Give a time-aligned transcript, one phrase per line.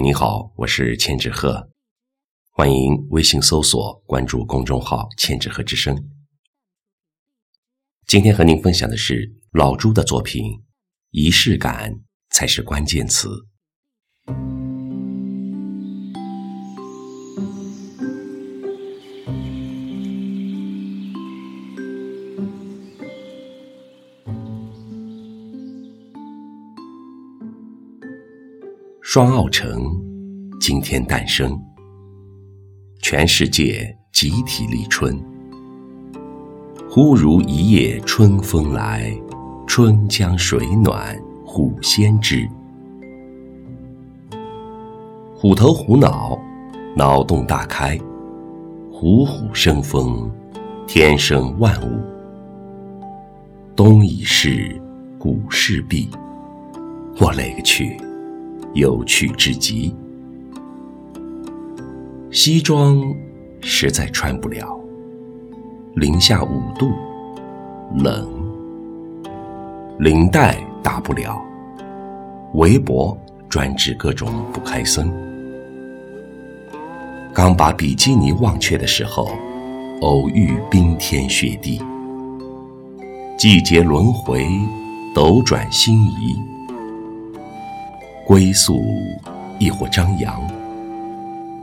[0.00, 1.70] 你好，我是千纸鹤，
[2.50, 6.10] 欢迎微信搜索关注公众号“千纸鹤之声”。
[8.06, 10.44] 今天和您分享的是老朱的作品
[11.10, 13.28] 《仪式感才是关键词》。
[29.08, 29.84] 双奥城
[30.60, 31.56] 今天诞生，
[33.00, 35.16] 全世界集体立春。
[36.90, 39.16] 忽如一夜春风来，
[39.64, 42.48] 春江水暖虎先知。
[45.36, 46.36] 虎头虎脑，
[46.96, 47.96] 脑洞大开，
[48.90, 50.28] 虎虎生风，
[50.84, 52.02] 天生万物。
[53.76, 54.76] 冬已逝，
[55.16, 56.10] 古事毕，
[57.20, 57.96] 我勒个去！
[58.76, 59.96] 有趣至极，
[62.30, 63.02] 西装
[63.62, 64.78] 实在穿不了，
[65.94, 66.90] 零下五度，
[67.96, 68.28] 冷；
[69.98, 71.42] 领带打不了，
[72.52, 73.16] 围脖
[73.48, 75.10] 专治各种不开森。
[77.32, 79.30] 刚把比基尼忘却的时候，
[80.02, 81.80] 偶遇冰天雪地，
[83.38, 84.46] 季节轮回，
[85.14, 86.36] 斗转星移。
[88.26, 88.82] 归宿
[89.60, 90.42] 亦或张扬，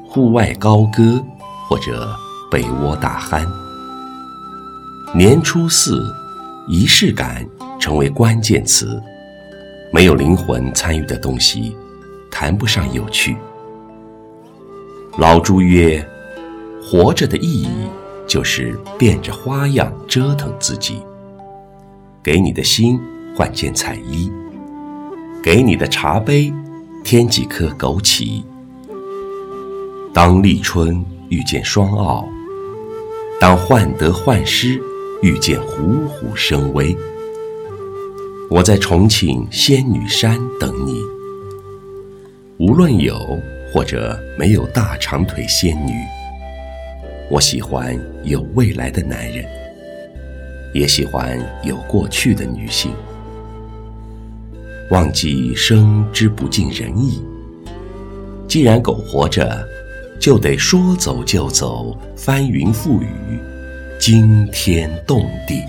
[0.08, 1.22] 户外高歌
[1.68, 2.16] 或者
[2.50, 3.46] 被窝大酣。
[5.14, 6.02] 年初四，
[6.70, 7.46] 仪式感
[7.78, 8.98] 成为关键词。
[9.92, 11.76] 没有灵魂参与的东西，
[12.32, 13.36] 谈不上有趣。
[15.18, 16.04] 老朱曰
[16.82, 17.90] ：“活着的意义，
[18.26, 21.04] 就是变着花样折腾自己。
[22.24, 22.98] 给你的心
[23.36, 24.32] 换件彩衣。”
[25.44, 26.54] 给你的茶杯
[27.04, 28.42] 添几颗枸杞。
[30.14, 32.26] 当立春遇见双奥，
[33.42, 34.82] 当患得患失
[35.22, 36.96] 遇见虎虎生威。
[38.50, 41.04] 我在重庆仙女山等你。
[42.58, 43.38] 无论有
[43.74, 45.92] 或者没有大长腿仙女，
[47.30, 49.46] 我喜欢有未来的男人，
[50.74, 52.94] 也喜欢有过去的女性。
[54.94, 57.20] 忘记生之不尽人意。
[58.48, 59.68] 既然苟活着，
[60.20, 63.08] 就得说走就走，翻云覆雨，
[64.00, 65.64] 惊天动地。